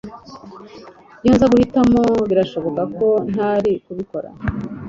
[1.23, 4.29] Iyo nza guhitamo birashoboka ko ntari kubikora